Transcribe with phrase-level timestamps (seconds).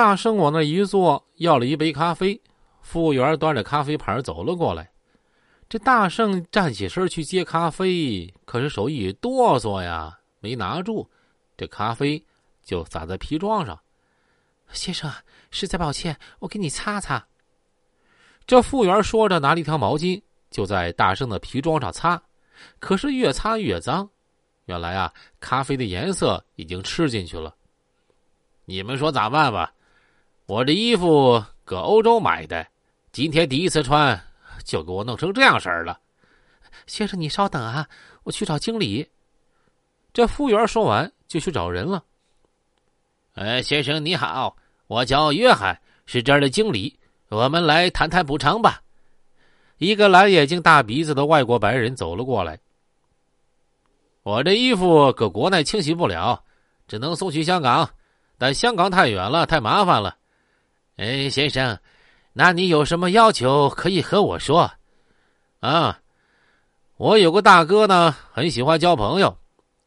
[0.00, 2.40] 大圣往那一坐，要了一杯咖啡。
[2.80, 4.90] 服务员端着咖啡盘走了过来。
[5.68, 11.06] 这大圣站起身去接咖啡，可是手一哆嗦呀，没拿住，
[11.54, 12.24] 这咖啡
[12.64, 13.78] 就洒在皮装上。
[14.72, 15.12] 先生，
[15.50, 17.22] 实在抱歉，我给你擦擦。
[18.46, 22.22] 这服务员说着，拿了一条毛巾，就在大圣的皮装上擦。
[22.78, 24.08] 可是越擦越脏，
[24.64, 27.54] 原来啊，咖啡的颜色已经吃进去了。
[28.64, 29.70] 你们说咋办吧？
[30.50, 32.66] 我这衣服搁欧洲买的，
[33.12, 34.20] 今天第一次穿，
[34.64, 36.00] 就给我弄成这样式儿了。
[36.88, 37.86] 先生，你稍等啊，
[38.24, 39.08] 我去找经理。
[40.12, 42.02] 这服务员说完，就去找人了。
[43.34, 44.56] 哎，先生你好，
[44.88, 48.82] 我叫约翰，是这儿的经理，我们来谈谈补偿吧。
[49.78, 52.58] 一个蓝眼睛、大鼻子的外国白人走了过来。
[54.24, 56.42] 我这衣服搁国内清洗不了，
[56.88, 57.88] 只能送去香港，
[58.36, 60.16] 但香港太远了，太麻烦了。
[61.00, 61.78] 哎，先生，
[62.34, 64.70] 那你有什么要求可以和我说？
[65.60, 65.98] 啊，
[66.98, 69.34] 我有个大哥呢，很喜欢交朋友，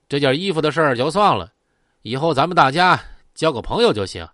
[0.10, 1.54] 这件衣服的事儿就算了，
[2.02, 3.00] 以后咱们大家
[3.36, 4.28] 交个朋友就行。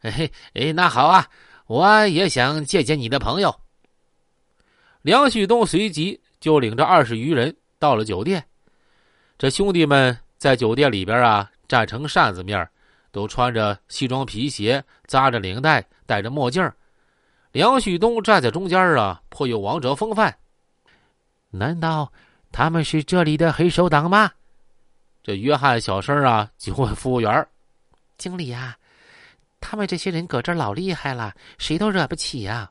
[0.00, 1.24] 哎哎，那好啊，
[1.68, 3.54] 我也想见见你的朋友。
[5.02, 8.44] 梁旭东随即就领着二十余人到了酒店，
[9.38, 12.68] 这兄弟们在酒店里边啊，站成扇子面，
[13.16, 15.82] 都穿着西装皮鞋，扎着领带。
[16.04, 16.70] 戴着墨镜
[17.50, 20.36] 梁旭东站在中间啊，颇有王者风范。
[21.48, 22.12] 难道
[22.52, 24.30] 他们是这里的黑手党吗？
[25.22, 27.48] 这约翰小声啊就问服务员
[28.18, 28.76] ：“经理呀，
[29.60, 32.70] 他们这些人搁这儿老厉害了，谁都惹不起呀。”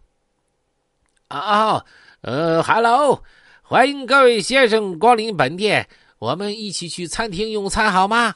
[1.28, 1.84] 啊，
[2.22, 3.24] 呃，Hello，
[3.64, 8.36] 欢迎各位先生光临本店，我们一起去餐厅用餐好吗？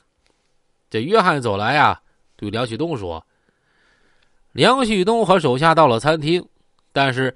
[0.89, 2.01] 这约翰走来啊，
[2.35, 3.25] 对梁旭东说。
[4.51, 6.43] 梁旭东和手下到了餐厅，
[6.91, 7.33] 但是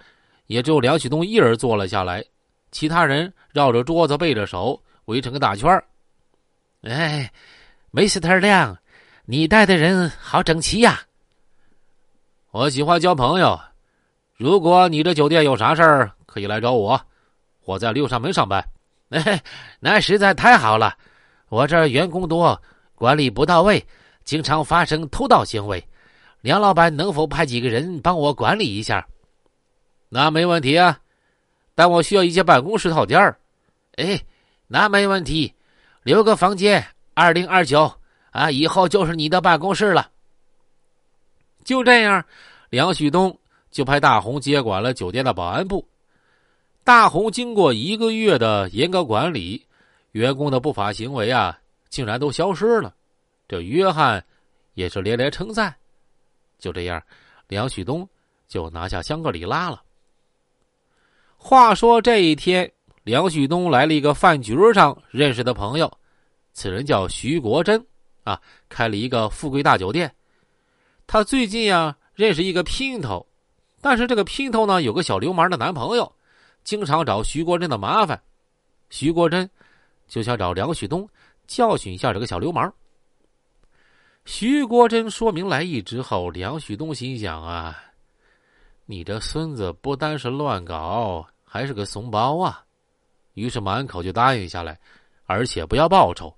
[0.47, 2.23] 也只有梁旭东一人坐了下来，
[2.71, 5.81] 其他人绕着桌子背着手围成个大圈
[6.81, 7.31] 哎，
[7.91, 8.75] 梅斯特亮，
[9.25, 10.99] 你带的人好整齐呀！
[12.51, 13.59] 我喜欢交朋友，
[14.35, 16.99] 如果你这酒店有啥事儿，可以来找我。
[17.65, 18.61] 我在六扇门上班。
[19.09, 19.41] 哎，
[19.79, 20.97] 那实在太好了。
[21.49, 22.59] 我这儿员工多，
[23.03, 23.85] 管理不到位，
[24.23, 25.85] 经常发生偷盗行为。
[26.39, 29.05] 梁老板能否派几个人帮我管理一下？
[30.07, 30.97] 那没问题啊，
[31.75, 33.37] 但我需要一间办公室套间儿。
[33.97, 34.17] 哎，
[34.67, 35.53] 那没问题，
[36.03, 36.81] 留个房间
[37.13, 37.91] 二零二九
[38.31, 40.09] 啊，以后就是你的办公室了。
[41.65, 42.23] 就这样，
[42.69, 43.37] 梁旭东
[43.69, 45.85] 就派大红接管了酒店的保安部。
[46.85, 49.61] 大红经过一个月的严格管理，
[50.11, 51.59] 员工的不法行为啊，
[51.93, 52.91] 竟然都消失了。
[53.47, 54.25] 这约翰
[54.73, 55.71] 也是连连称赞。
[56.57, 56.99] 就这样，
[57.47, 58.09] 梁旭东
[58.47, 59.83] 就拿下香格里拉了。
[61.37, 62.71] 话说这一天，
[63.03, 65.99] 梁旭东来了一个饭局上认识的朋友，
[66.51, 67.85] 此人叫徐国珍，
[68.23, 70.11] 啊，开了一个富贵大酒店。
[71.05, 73.23] 他最近啊认识一个姘头，
[73.81, 76.11] 但是这个姘头呢有个小流氓的男朋友，
[76.63, 78.19] 经常找徐国珍的麻烦。
[78.89, 79.47] 徐国珍
[80.07, 81.07] 就想找梁旭东
[81.47, 82.73] 教训一下这个小流氓。
[84.25, 87.77] 徐国珍说明来意之后，梁旭东心想啊，
[88.85, 92.63] 你这孙子不单是乱搞，还是个怂包啊！
[93.33, 94.79] 于是满口就答应下来，
[95.25, 96.33] 而且不要报酬。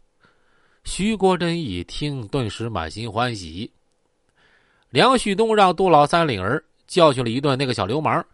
[0.83, 3.72] 徐国珍一听，顿时满心欢喜。
[4.89, 8.25] 梁旭东让杜老三领儿教训了一顿那个小流氓。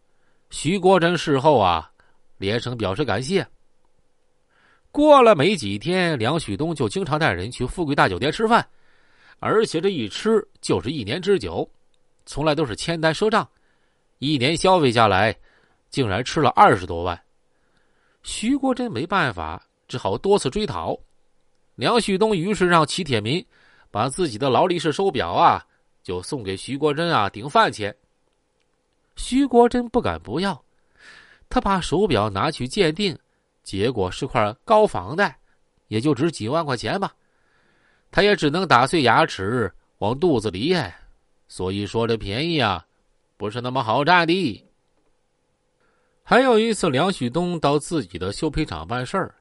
[0.49, 1.91] 徐国珍事后啊，
[2.37, 3.45] 连声表示感谢。
[4.91, 8.67] 过了没几天，梁旭东就经常带人去富贵大酒店吃饭。
[9.39, 11.67] 而且这一吃就是一年之久，
[12.25, 13.47] 从来都是签单赊账，
[14.19, 15.35] 一年消费下来，
[15.89, 17.19] 竟然吃了二十多万。
[18.21, 20.95] 徐国珍没办法，只好多次追讨。
[21.75, 23.43] 梁旭东于是让齐铁民
[23.89, 25.65] 把自己的劳力士手表啊，
[26.03, 27.95] 就送给徐国珍啊顶饭钱。
[29.15, 30.63] 徐国珍不敢不要，
[31.49, 33.17] 他把手表拿去鉴定，
[33.71, 35.33] 结果是块高仿的，
[35.87, 37.13] 也就值几万块钱吧。
[38.11, 40.93] 他也只能打碎牙齿往肚子里咽，
[41.47, 42.85] 所以说这便宜啊，
[43.37, 44.67] 不是那么好占的。
[46.21, 49.33] 还有一次，梁旭东到自己的修皮厂办事儿，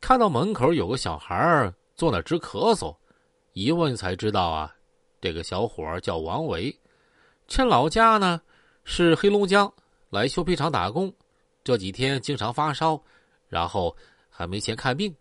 [0.00, 2.94] 看到门口有个小孩坐那直咳嗽，
[3.54, 4.72] 一问才知道啊，
[5.20, 6.72] 这个小伙叫王伟，
[7.48, 8.40] 趁老家呢
[8.84, 9.68] 是黑龙江，
[10.10, 11.12] 来修皮厂打工，
[11.64, 13.02] 这几天经常发烧，
[13.48, 13.96] 然后
[14.28, 15.14] 还没钱看病。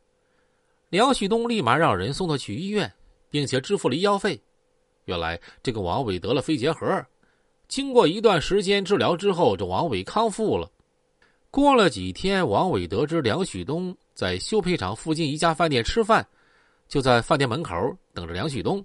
[0.89, 2.93] 梁旭东立马让人送他去医院，
[3.29, 4.39] 并且支付了医药费。
[5.05, 7.05] 原来这个王伟得了肺结核，
[7.67, 10.71] 经过一段时间治疗之后，这王伟康复了。
[11.49, 16.25] 过了几天，王伟得知梁旭东在修配厂附近一家饭店吃饭，
[16.87, 17.75] 就在饭店门口
[18.13, 18.83] 等着梁旭东。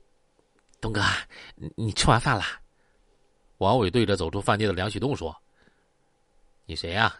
[0.80, 1.02] 东哥，
[1.76, 2.42] 你吃完饭了？
[3.58, 5.34] 王伟对着走出饭店的梁旭东说
[6.64, 7.14] ：“你谁呀？”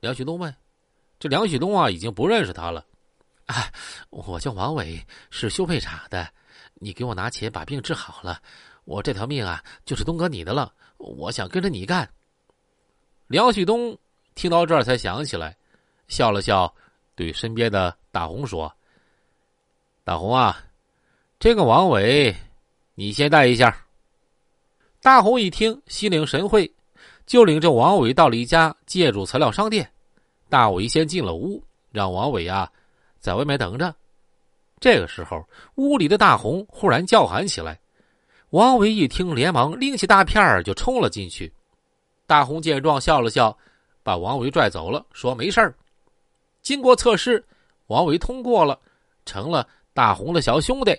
[0.00, 0.54] 梁旭东问。
[1.18, 2.84] 这梁旭东啊，已经不认识他了。
[3.46, 3.70] 啊，
[4.10, 6.28] 我叫王伟，是修配厂的。
[6.74, 8.40] 你给我拿钱把病治好了，
[8.84, 10.72] 我这条命啊，就是东哥你的了。
[10.98, 12.08] 我想跟着你干。
[13.26, 13.96] 梁旭东
[14.34, 15.56] 听到这儿才想起来，
[16.06, 16.72] 笑了笑，
[17.14, 18.72] 对身边的大红说
[20.04, 20.64] ：“大红啊，
[21.40, 22.34] 这个王伟，
[22.94, 23.84] 你先带一下。”
[25.02, 26.72] 大红一听，心领神会，
[27.26, 29.90] 就领着王伟到了一家建筑材料商店。
[30.48, 32.70] 大伟先进了屋，让王伟啊
[33.18, 33.94] 在外面等着。
[34.80, 37.78] 这个时候，屋里的大红忽然叫喊起来。
[38.50, 41.52] 王伟一听，连忙拎起大片儿就冲了进去。
[42.26, 43.56] 大红见状，笑了笑，
[44.02, 45.74] 把王伟拽走了，说：“没事儿。”
[46.62, 47.44] 经过测试，
[47.88, 48.78] 王伟通过了，
[49.26, 50.96] 成了大红的小兄弟。